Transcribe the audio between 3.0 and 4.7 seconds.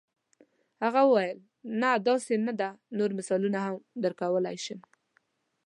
مثالونه هم درکولای